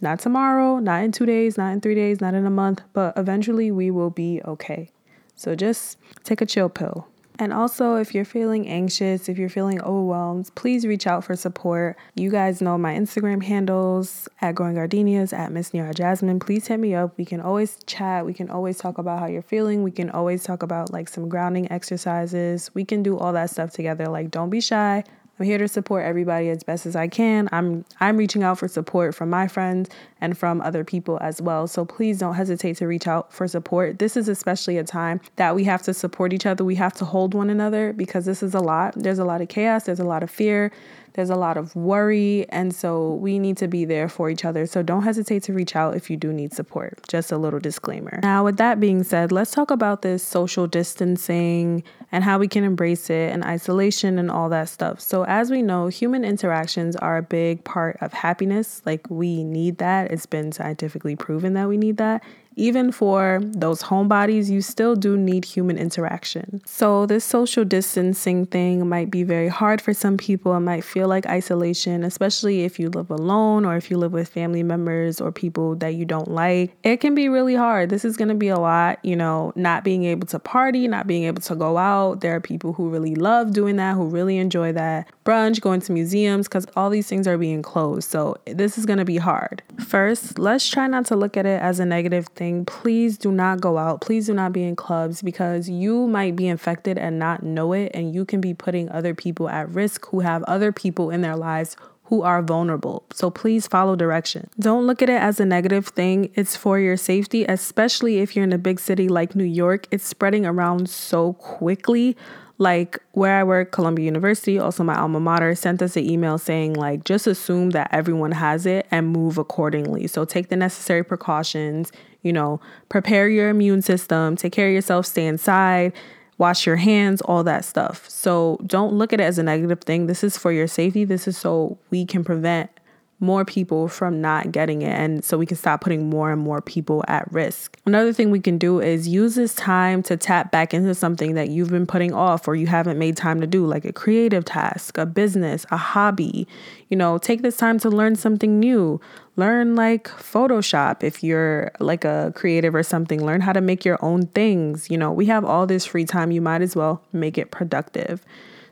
Not 0.03 0.21
tomorrow, 0.21 0.79
not 0.79 1.03
in 1.03 1.11
two 1.11 1.25
days, 1.25 1.57
not 1.57 1.73
in 1.73 1.81
three 1.81 1.95
days, 1.95 2.21
not 2.21 2.35
in 2.35 2.45
a 2.45 2.51
month, 2.51 2.83
but 2.93 3.15
eventually 3.17 3.71
we 3.71 3.91
will 3.91 4.11
be 4.11 4.43
okay. 4.45 4.91
So 5.37 5.55
just 5.55 5.97
take 6.23 6.43
a 6.43 6.47
chill 6.47 6.69
pill. 6.69 7.09
And 7.39 7.53
also, 7.53 7.97
if 7.97 8.15
you're 8.15 8.27
feeling 8.27 8.69
anxious, 8.69 9.29
if 9.29 9.39
you're 9.39 9.49
feeling 9.49 9.81
overwhelmed, 9.81 10.51
please 10.55 10.87
reach 10.87 11.07
out 11.07 11.25
for 11.25 11.35
support. 11.35 11.97
You 12.15 12.31
guys 12.31 12.61
know 12.61 12.77
my 12.77 12.95
Instagram 12.95 13.43
handles 13.43 14.29
at 14.43 14.55
Growing 14.55 14.75
Gardenias, 14.75 15.33
at 15.33 15.53
Miss 15.53 15.73
Niara 15.73 15.95
Jasmine. 15.95 16.41
Please 16.41 16.67
hit 16.67 16.79
me 16.79 16.95
up. 16.95 17.17
We 17.17 17.25
can 17.25 17.41
always 17.41 17.79
chat. 17.87 18.27
We 18.27 18.35
can 18.35 18.51
always 18.51 18.77
talk 18.79 18.99
about 18.99 19.21
how 19.21 19.27
you're 19.27 19.43
feeling. 19.43 19.83
We 19.83 19.91
can 19.91 20.11
always 20.11 20.45
talk 20.45 20.63
about 20.63 20.93
like 20.93 21.09
some 21.09 21.29
grounding 21.29 21.71
exercises. 21.73 22.71
We 22.75 22.85
can 22.85 23.03
do 23.03 23.19
all 23.19 23.33
that 23.33 23.49
stuff 23.49 23.71
together. 23.71 24.09
Like, 24.09 24.31
don't 24.31 24.51
be 24.51 24.61
shy. 24.61 25.05
I'm 25.39 25.45
here 25.45 25.59
to 25.59 25.69
support 25.69 26.05
everybody 26.05 26.49
as 26.49 26.63
best 26.63 26.87
as 26.87 26.97
I 26.97 27.09
can. 27.09 27.49
I'm 27.53 27.85
I'm 28.01 28.17
reaching 28.17 28.43
out 28.43 28.59
for 28.59 28.69
support 28.69 29.15
from 29.15 29.29
my 29.29 29.49
friends 29.49 29.91
and 30.21 30.37
from 30.37 30.63
other 30.63 30.83
people 30.83 31.19
as 31.21 31.43
well. 31.43 31.67
So 31.67 31.85
please 31.85 32.19
don't 32.19 32.35
hesitate 32.35 32.79
to 32.79 32.87
reach 32.87 33.07
out 33.07 33.33
for 33.33 33.47
support. 33.47 33.99
This 33.99 34.17
is 34.17 34.29
especially 34.29 34.79
a 34.79 34.85
time 34.85 35.21
that 35.37 35.55
we 35.55 35.65
have 35.65 35.83
to 35.83 35.95
support 35.95 36.33
each 36.33 36.47
other. 36.47 36.65
We 36.65 36.77
have 36.77 36.95
to 36.95 37.05
hold 37.05 37.35
one 37.35 37.51
another 37.51 37.93
because 37.93 38.25
this 38.25 38.43
is 38.43 38.55
a 38.55 38.61
lot. 38.61 38.95
There's 38.97 39.19
a 39.19 39.25
lot 39.25 39.43
of 39.43 39.49
chaos, 39.49 39.85
there's 39.85 40.01
a 40.01 40.05
lot 40.05 40.23
of 40.23 40.31
fear, 40.31 40.73
there's 41.17 41.31
a 41.31 41.37
lot 41.37 41.57
of 41.57 41.75
worry, 41.75 42.47
and 42.51 42.75
so 42.75 43.15
we 43.15 43.39
need 43.39 43.57
to 43.57 43.69
be 43.69 43.87
there 43.87 44.09
for 44.09 44.29
each 44.29 44.45
other. 44.45 44.67
So 44.67 44.83
don't 44.83 45.03
hesitate 45.03 45.43
to 45.45 45.55
reach 45.55 45.75
out 45.75 45.97
if 45.97 46.11
you 46.11 46.17
do 46.17 46.33
need 46.33 46.53
support. 46.53 46.99
Just 47.09 47.33
a 47.33 47.39
little 47.39 47.59
disclaimer. 47.59 48.21
Now, 48.23 48.45
with 48.45 48.59
that 48.59 48.79
being 48.79 49.03
said, 49.03 49.33
let's 49.33 49.51
talk 49.51 49.71
about 49.71 50.03
this 50.03 50.23
social 50.23 50.67
distancing 50.67 51.83
and 52.13 52.23
how 52.23 52.39
we 52.39 52.49
can 52.49 52.65
embrace 52.65 53.09
it 53.09 53.33
and 53.33 53.43
isolation 53.45 54.19
and 54.19 54.31
all 54.31 54.51
that 54.51 54.69
stuff. 54.69 55.01
So, 55.01 55.25
as 55.25 55.51
we 55.51 55.63
know, 55.63 55.89
human 55.89 56.23
interactions 56.23 56.95
are 56.97 57.17
a 57.17 57.23
big 57.23 57.65
part 57.65 57.97
of 58.03 58.13
happiness. 58.13 58.83
Like, 58.85 59.09
we 59.09 59.43
need 59.43 59.79
that. 59.79 60.13
It's 60.13 60.27
been 60.27 60.53
scientifically 60.53 61.17
proven 61.17 61.55
that 61.55 61.67
we 61.67 61.79
need 61.79 61.97
that 61.97 62.23
even 62.57 62.91
for 62.91 63.41
those 63.43 63.83
homebodies, 63.83 64.51
you 64.51 64.63
still 64.63 64.97
do 64.97 65.17
need 65.17 65.45
human 65.45 65.77
interaction. 65.77 66.63
So, 66.65 67.05
this 67.05 67.25
social 67.25 67.65
distancing 67.65 68.47
thing 68.47 68.89
might 68.89 69.11
be 69.11 69.23
very 69.23 69.49
hard 69.49 69.83
for 69.83 69.93
some 69.93 70.17
people. 70.17 70.57
It 70.57 70.61
might 70.61 70.83
feel 70.83 71.07
like 71.07 71.27
isolation, 71.27 72.03
especially 72.03 72.65
if 72.65 72.79
you 72.79 72.89
live 72.89 73.11
alone 73.11 73.67
or 73.67 73.77
if 73.77 73.91
you 73.91 73.99
live 73.99 74.13
with 74.13 74.29
family 74.29 74.63
members 74.63 75.21
or 75.21 75.31
people 75.31 75.77
that 75.77 75.95
you 75.95 76.07
don't 76.07 76.31
like. 76.31 76.75
It 76.83 76.97
can 76.99 77.15
be 77.15 77.29
really 77.29 77.55
hard. 77.55 77.91
This 77.91 78.07
is 78.07 78.17
going 78.17 78.29
to 78.29 78.35
be 78.35 78.49
a 78.49 78.59
lot, 78.59 79.05
you 79.05 79.17
know, 79.17 79.53
not 79.55 79.85
being 79.85 80.05
able 80.05 80.27
to 80.29 80.39
party, 80.39 80.89
not 80.89 81.07
being 81.07 81.25
able 81.25 81.43
to 81.43 81.55
go 81.55 81.77
out. 81.77 82.23
There 82.23 82.35
are 82.35 82.41
people 82.41 82.73
who 82.73 82.89
really 82.89 83.15
love 83.15 83.53
doing 83.53 83.77
that, 83.77 83.97
who 83.97 84.07
really 84.07 84.39
enjoy 84.39 84.73
that. 84.73 85.09
Brunch, 85.27 85.61
going 85.61 85.81
to 85.81 85.93
museums, 85.93 86.49
because 86.49 86.67
all 86.75 86.89
these 86.89 87.07
things 87.07 87.29
are 87.29 87.37
being 87.37 87.61
closed. 87.61 88.11
So, 88.11 88.37
this 88.47 88.79
is 88.79 88.87
going 88.87 88.99
to 88.99 89.05
be 89.05 89.19
hard. 89.19 89.63
First, 89.87 90.39
let's 90.39 90.67
try 90.67 90.87
not 90.87 91.05
to 91.07 91.17
look 91.17 91.37
at 91.37 91.45
it 91.45 91.61
as 91.61 91.81
a 91.81 91.85
negative 91.85 92.29
thing 92.29 92.46
please 92.65 93.19
do 93.19 93.31
not 93.31 93.61
go 93.61 93.79
out. 93.79 94.01
Please 94.01 94.27
do 94.27 94.35
not 94.35 94.53
be 94.53 94.63
in 94.63 94.77
clubs 94.77 95.23
because 95.23 95.69
you 95.69 96.07
might 96.07 96.37
be 96.37 96.47
infected 96.49 96.99
and 96.99 97.19
not 97.19 97.43
know 97.43 97.73
it. 97.73 97.93
And 97.95 98.15
you 98.15 98.25
can 98.25 98.41
be 98.41 98.55
putting 98.55 98.89
other 98.91 99.15
people 99.15 99.49
at 99.49 99.69
risk 99.71 100.07
who 100.07 100.21
have 100.21 100.43
other 100.45 100.73
people 100.73 100.87
people 100.87 101.11
in 101.11 101.21
their 101.21 101.37
lives 101.37 101.77
who 102.05 102.23
are 102.23 102.41
vulnerable. 102.41 103.05
So 103.13 103.29
please 103.29 103.67
follow 103.67 103.97
direction. 103.97 104.49
Don't 104.61 104.87
look 104.87 105.03
at 105.03 105.11
it 105.11 105.21
as 105.21 105.41
a 105.41 105.45
negative 105.45 105.89
thing. 105.89 106.31
It's 106.35 106.55
for 106.55 106.79
your 106.79 106.97
safety, 106.97 107.45
especially 107.45 108.19
if 108.19 108.37
you're 108.37 108.45
in 108.45 108.53
a 108.53 108.59
big 108.59 108.79
city 108.79 109.09
like 109.09 109.35
New 109.35 109.45
York. 109.45 109.89
It's 109.91 110.07
spreading 110.07 110.47
around 110.47 110.89
so 110.89 111.33
quickly. 111.33 112.17
Like 112.59 113.01
where 113.13 113.37
I 113.37 113.43
work, 113.43 113.73
Columbia 113.73 114.05
University, 114.05 114.59
also 114.59 114.85
my 114.85 114.97
alma 114.97 115.19
mater, 115.19 115.55
sent 115.57 115.83
us 115.83 115.97
an 115.97 116.09
email 116.09 116.39
saying, 116.39 116.75
like, 116.75 117.05
just 117.05 117.27
assume 117.27 117.71
that 117.71 117.89
everyone 117.93 118.33
has 118.33 118.65
it 118.65 118.87
and 118.91 119.09
move 119.09 119.37
accordingly. 119.37 120.07
So 120.07 120.25
take 120.25 120.49
the 120.49 120.57
necessary 120.57 121.03
precautions, 121.03 121.93
you 122.27 122.33
know, 122.33 122.61
prepare 122.89 123.29
your 123.29 123.49
immune 123.49 123.81
system, 123.81 124.37
take 124.37 124.53
care 124.53 124.69
of 124.69 124.75
yourself, 124.75 125.07
stay 125.07 125.27
inside, 125.27 125.93
wash 126.39 126.67
your 126.67 126.77
hands, 126.77 127.21
all 127.23 127.45
that 127.45 127.65
stuff. 127.65 128.09
So 128.11 128.59
don't 128.67 128.93
look 128.93 129.13
at 129.13 129.21
it 129.21 129.25
as 129.25 129.39
a 129.39 129.43
negative 129.43 129.81
thing. 129.81 130.07
This 130.07 130.23
is 130.25 130.37
for 130.37 130.53
your 130.53 130.67
safety. 130.67 131.05
This 131.05 131.27
is 131.27 131.39
so 131.39 131.79
we 131.91 132.05
can 132.05 132.25
prevent 132.25 132.71
more 133.19 133.47
people 133.47 133.89
from 133.89 134.21
not 134.21 134.53
getting 134.53 134.83
it 134.83 134.93
and 134.93 135.25
so 135.25 135.39
we 135.39 135.47
can 135.47 135.57
stop 135.57 135.81
putting 135.81 136.11
more 136.11 136.31
and 136.31 136.41
more 136.41 136.61
people 136.61 137.03
at 137.09 137.31
risk. 137.33 137.79
Another 137.87 138.13
thing 138.13 138.31
we 138.31 138.41
can 138.41 138.59
do 138.59 138.79
is 138.79 139.09
use 139.09 139.35
this 139.37 139.55
time 139.55 140.03
to 140.03 140.19
tap 140.19 140.51
back 140.51 140.75
into 140.75 140.95
something 140.95 141.35
that 141.35 141.49
you've 141.49 141.71
been 141.71 141.87
putting 141.87 142.13
off 142.13 142.47
or 142.47 142.55
you 142.55 142.67
haven't 142.67 142.99
made 142.99 143.17
time 143.17 143.41
to 143.41 143.47
do 143.47 143.65
like 143.65 143.87
a 143.87 143.93
creative 143.93 144.45
task, 144.45 144.99
a 144.99 145.07
business, 145.07 145.65
a 145.71 145.79
hobby. 145.79 146.47
You 146.91 146.97
know, 146.97 147.17
take 147.17 147.41
this 147.41 147.57
time 147.57 147.79
to 147.81 147.89
learn 147.89 148.17
something 148.17 148.61
new. 148.61 149.01
Learn 149.37 149.75
like 149.75 150.09
Photoshop 150.09 151.03
if 151.03 151.25
you're 151.25 151.73
like 151.81 152.05
a 152.05 152.33
creative 152.35 152.75
or 152.75 152.83
something. 152.83 153.25
Learn 153.25 153.41
how 153.41 153.55
to 153.55 153.63
make 153.63 153.85
your 153.85 153.99
own 154.05 154.27
things. 154.29 154.91
You 154.91 154.99
know, 154.99 155.11
we 155.11 155.27
have 155.27 155.45
all 155.45 155.67
this 155.67 155.87
free 155.87 156.05
time, 156.05 156.31
you 156.31 156.43
might 156.43 156.61
as 156.61 156.77
well 156.77 157.03
make 157.13 157.39
it 157.39 157.51
productive. 157.51 158.23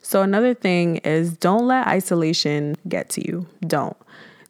So, 0.03 0.21
another 0.21 0.53
thing 0.53 0.99
is 0.99 1.35
don't 1.35 1.67
let 1.67 1.87
isolation 1.87 2.77
get 2.87 3.09
to 3.11 3.27
you. 3.27 3.47
Don't. 3.67 3.97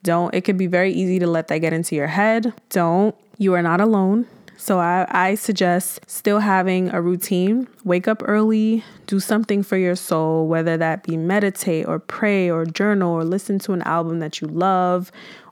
Don't. 0.04 0.32
It 0.34 0.42
could 0.42 0.58
be 0.58 0.68
very 0.68 0.92
easy 0.92 1.18
to 1.18 1.26
let 1.26 1.48
that 1.48 1.58
get 1.58 1.72
into 1.72 1.96
your 1.96 2.06
head. 2.06 2.52
Don't. 2.68 3.16
You 3.38 3.54
are 3.54 3.62
not 3.62 3.80
alone. 3.80 4.26
So 4.56 4.78
I, 4.78 5.06
I 5.10 5.34
suggest 5.34 6.00
still 6.06 6.38
having 6.38 6.90
a 6.90 7.00
routine. 7.00 7.66
Wake 7.84 8.06
up 8.06 8.22
early, 8.24 8.84
do 9.06 9.18
something 9.18 9.62
for 9.62 9.76
your 9.76 9.96
soul, 9.96 10.46
whether 10.46 10.76
that 10.76 11.02
be 11.02 11.16
meditate 11.16 11.88
or 11.88 11.98
pray 11.98 12.48
or 12.50 12.64
journal 12.64 13.12
or 13.12 13.24
listen 13.24 13.58
to 13.60 13.72
an 13.72 13.82
album 13.82 14.20
that 14.20 14.40
you 14.40 14.46
love 14.46 15.10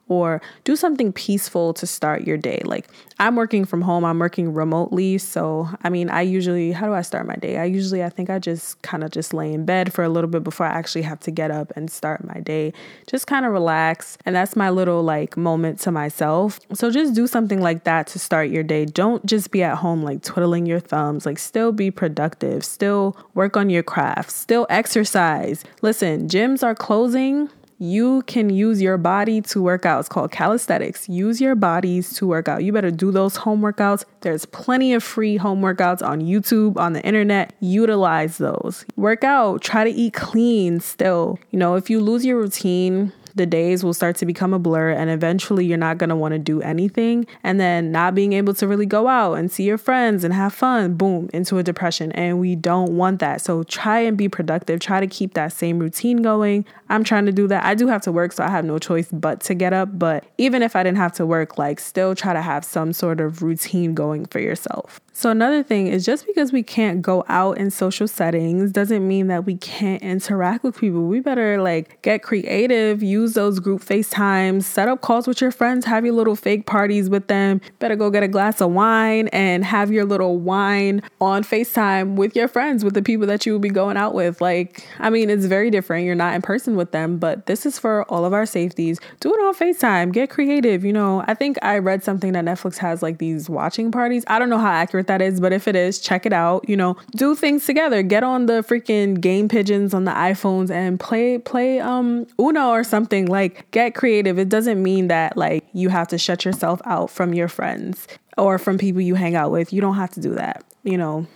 or 0.08 0.42
do 0.64 0.76
something 0.76 1.12
peaceful 1.12 1.72
to 1.74 1.86
start 1.86 2.26
your 2.26 2.36
day. 2.36 2.60
Like 2.64 2.88
I'm 3.18 3.36
working 3.36 3.64
from 3.64 3.82
home, 3.82 4.04
I'm 4.04 4.18
working 4.18 4.52
remotely. 4.52 5.18
So, 5.18 5.68
I 5.82 5.90
mean, 5.90 6.10
I 6.10 6.22
usually, 6.22 6.72
how 6.72 6.86
do 6.86 6.92
I 6.92 7.02
start 7.02 7.26
my 7.26 7.36
day? 7.36 7.58
I 7.58 7.64
usually, 7.64 8.02
I 8.02 8.08
think 8.08 8.28
I 8.28 8.38
just 8.38 8.82
kind 8.82 9.04
of 9.04 9.10
just 9.10 9.32
lay 9.32 9.52
in 9.52 9.64
bed 9.64 9.92
for 9.92 10.02
a 10.02 10.08
little 10.08 10.28
bit 10.28 10.42
before 10.42 10.66
I 10.66 10.70
actually 10.70 11.02
have 11.02 11.20
to 11.20 11.30
get 11.30 11.50
up 11.50 11.72
and 11.76 11.90
start 11.90 12.24
my 12.24 12.40
day. 12.40 12.72
Just 13.06 13.26
kind 13.26 13.46
of 13.46 13.52
relax. 13.52 14.18
And 14.26 14.34
that's 14.34 14.56
my 14.56 14.70
little 14.70 15.02
like 15.02 15.36
moment 15.36 15.78
to 15.80 15.92
myself. 15.92 16.58
So, 16.74 16.90
just 16.90 17.14
do 17.14 17.26
something 17.26 17.60
like 17.60 17.84
that 17.84 18.06
to 18.08 18.18
start 18.18 18.50
your 18.50 18.64
day. 18.64 18.84
Don't 18.84 19.24
just 19.24 19.50
be 19.50 19.62
at 19.62 19.78
home 19.78 20.02
like 20.02 20.22
twiddling 20.22 20.66
your 20.66 20.80
thumbs. 20.80 21.24
Like, 21.24 21.38
still 21.38 21.72
be 21.72 21.90
productive, 21.90 22.64
still 22.64 23.16
work 23.34 23.56
on 23.56 23.70
your 23.70 23.82
craft, 23.82 24.30
still 24.30 24.66
exercise. 24.68 25.64
Listen, 25.80 26.28
gyms 26.28 26.62
are 26.62 26.74
closing 26.74 27.48
you 27.82 28.22
can 28.22 28.48
use 28.48 28.80
your 28.80 28.96
body 28.96 29.40
to 29.40 29.60
work 29.60 29.84
out. 29.84 29.98
It's 29.98 30.08
called 30.08 30.30
calisthenics. 30.30 31.08
Use 31.08 31.40
your 31.40 31.56
bodies 31.56 32.14
to 32.14 32.26
work 32.28 32.46
out. 32.46 32.62
You 32.62 32.72
better 32.72 32.92
do 32.92 33.10
those 33.10 33.34
home 33.34 33.60
workouts. 33.60 34.04
There's 34.20 34.46
plenty 34.46 34.94
of 34.94 35.02
free 35.02 35.36
home 35.36 35.60
workouts 35.60 36.00
on 36.00 36.20
YouTube, 36.20 36.76
on 36.76 36.92
the 36.92 37.02
internet. 37.02 37.54
Utilize 37.58 38.38
those. 38.38 38.86
Work 38.94 39.24
out. 39.24 39.62
Try 39.62 39.82
to 39.82 39.90
eat 39.90 40.14
clean 40.14 40.78
still. 40.78 41.40
You 41.50 41.58
know, 41.58 41.74
if 41.74 41.90
you 41.90 42.00
lose 42.00 42.24
your 42.24 42.38
routine, 42.38 43.12
the 43.34 43.46
days 43.46 43.84
will 43.84 43.94
start 43.94 44.16
to 44.16 44.26
become 44.26 44.52
a 44.52 44.58
blur 44.58 44.90
and 44.90 45.10
eventually 45.10 45.64
you're 45.64 45.78
not 45.78 45.98
going 45.98 46.10
to 46.10 46.16
want 46.16 46.32
to 46.32 46.38
do 46.38 46.60
anything. 46.62 47.26
And 47.42 47.60
then 47.60 47.92
not 47.92 48.14
being 48.14 48.32
able 48.32 48.54
to 48.54 48.66
really 48.66 48.86
go 48.86 49.08
out 49.08 49.34
and 49.34 49.50
see 49.50 49.64
your 49.64 49.78
friends 49.78 50.24
and 50.24 50.32
have 50.34 50.52
fun 50.52 50.94
boom 50.94 51.30
into 51.32 51.58
a 51.58 51.62
depression. 51.62 52.12
And 52.12 52.40
we 52.40 52.56
don't 52.56 52.96
want 52.96 53.20
that. 53.20 53.40
So 53.40 53.62
try 53.64 54.00
and 54.00 54.16
be 54.16 54.28
productive. 54.28 54.80
Try 54.80 55.00
to 55.00 55.06
keep 55.06 55.34
that 55.34 55.52
same 55.52 55.78
routine 55.78 56.22
going. 56.22 56.64
I'm 56.88 57.04
trying 57.04 57.26
to 57.26 57.32
do 57.32 57.46
that. 57.48 57.64
I 57.64 57.74
do 57.74 57.86
have 57.86 58.02
to 58.02 58.12
work 58.12 58.32
so 58.32 58.44
i 58.44 58.48
have 58.48 58.64
no 58.64 58.78
choice 58.78 59.08
but 59.12 59.40
to 59.42 59.54
get 59.54 59.72
up. 59.72 59.98
But 59.98 60.24
even 60.38 60.62
if 60.62 60.76
i 60.76 60.82
didn't 60.82 60.98
have 60.98 61.12
to 61.12 61.26
work 61.26 61.58
like 61.58 61.80
still 61.80 62.14
try 62.14 62.32
to 62.32 62.42
have 62.42 62.64
some 62.64 62.92
sort 62.92 63.20
of 63.20 63.42
routine 63.42 63.94
going 63.94 64.26
for 64.26 64.40
yourself. 64.40 65.00
So, 65.14 65.30
another 65.30 65.62
thing 65.62 65.88
is 65.88 66.04
just 66.04 66.26
because 66.26 66.52
we 66.52 66.62
can't 66.62 67.02
go 67.02 67.22
out 67.28 67.58
in 67.58 67.70
social 67.70 68.08
settings 68.08 68.72
doesn't 68.72 69.06
mean 69.06 69.26
that 69.28 69.44
we 69.44 69.56
can't 69.56 70.02
interact 70.02 70.64
with 70.64 70.78
people. 70.78 71.02
We 71.02 71.20
better 71.20 71.62
like 71.62 72.00
get 72.02 72.22
creative, 72.22 73.02
use 73.02 73.21
those 73.28 73.60
group 73.60 73.80
FaceTimes, 73.82 74.64
set 74.64 74.88
up 74.88 75.00
calls 75.00 75.26
with 75.26 75.40
your 75.40 75.50
friends, 75.50 75.86
have 75.86 76.04
your 76.04 76.14
little 76.14 76.36
fake 76.36 76.66
parties 76.66 77.08
with 77.08 77.28
them. 77.28 77.60
Better 77.78 77.96
go 77.96 78.10
get 78.10 78.22
a 78.22 78.28
glass 78.28 78.60
of 78.60 78.72
wine 78.72 79.28
and 79.28 79.64
have 79.64 79.90
your 79.90 80.04
little 80.04 80.38
wine 80.38 81.02
on 81.20 81.42
FaceTime 81.42 82.16
with 82.16 82.36
your 82.36 82.48
friends, 82.48 82.84
with 82.84 82.94
the 82.94 83.02
people 83.02 83.26
that 83.26 83.46
you 83.46 83.52
will 83.52 83.60
be 83.60 83.70
going 83.70 83.96
out 83.96 84.14
with. 84.14 84.40
Like, 84.40 84.86
I 84.98 85.10
mean, 85.10 85.30
it's 85.30 85.46
very 85.46 85.70
different. 85.70 86.04
You're 86.04 86.14
not 86.14 86.34
in 86.34 86.42
person 86.42 86.76
with 86.76 86.90
them, 86.90 87.18
but 87.18 87.46
this 87.46 87.64
is 87.64 87.78
for 87.78 88.04
all 88.10 88.24
of 88.24 88.32
our 88.32 88.46
safeties. 88.46 88.98
Do 89.20 89.32
it 89.32 89.38
on 89.38 89.54
FaceTime, 89.54 90.12
get 90.12 90.30
creative. 90.30 90.84
You 90.84 90.92
know, 90.92 91.24
I 91.26 91.34
think 91.34 91.58
I 91.62 91.78
read 91.78 92.02
something 92.02 92.32
that 92.32 92.44
Netflix 92.44 92.78
has 92.78 93.02
like 93.02 93.18
these 93.18 93.48
watching 93.48 93.90
parties. 93.90 94.24
I 94.26 94.38
don't 94.38 94.50
know 94.50 94.58
how 94.58 94.70
accurate 94.72 95.06
that 95.06 95.22
is, 95.22 95.40
but 95.40 95.52
if 95.52 95.68
it 95.68 95.76
is, 95.76 95.98
check 96.00 96.26
it 96.26 96.32
out. 96.32 96.68
You 96.68 96.76
know, 96.76 96.96
do 97.16 97.34
things 97.34 97.64
together. 97.66 98.02
Get 98.02 98.22
on 98.22 98.46
the 98.46 98.62
freaking 98.62 99.20
game 99.20 99.48
pigeons 99.48 99.94
on 99.94 100.04
the 100.04 100.12
iPhones 100.12 100.70
and 100.70 100.98
play 100.98 101.38
play 101.38 101.80
um 101.80 102.26
Uno 102.40 102.70
or 102.70 102.84
something. 102.84 103.02
Like 103.20 103.70
get 103.70 103.94
creative. 103.94 104.38
It 104.38 104.48
doesn't 104.48 104.82
mean 104.82 105.08
that 105.08 105.36
like 105.36 105.64
you 105.72 105.90
have 105.90 106.08
to 106.08 106.18
shut 106.18 106.44
yourself 106.44 106.80
out 106.84 107.10
from 107.10 107.34
your 107.34 107.48
friends 107.48 108.06
or 108.38 108.58
from 108.58 108.78
people 108.78 109.02
you 109.02 109.14
hang 109.14 109.34
out 109.36 109.50
with. 109.50 109.72
You 109.72 109.80
don't 109.80 109.96
have 109.96 110.10
to 110.12 110.20
do 110.20 110.34
that. 110.34 110.64
You 110.82 110.96
know, 110.96 111.26